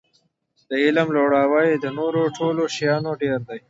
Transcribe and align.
د 0.69 0.71
علم 0.83 1.07
لوړاوی 1.15 1.69
له 1.83 1.89
نورو 1.97 2.21
ټولو 2.37 2.63
شیانو 2.75 3.11
ډېر 3.21 3.39
دی. 3.47 3.59